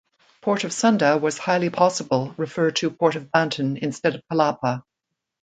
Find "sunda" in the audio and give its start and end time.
0.73-1.19